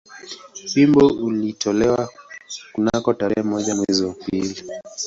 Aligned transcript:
Wimbo 0.75 1.07
ulitolewa 1.07 2.09
kunako 2.73 3.13
tarehe 3.13 3.41
moja 3.43 3.75
mwezi 3.75 4.05
wa 4.05 4.13
pili 4.13 4.63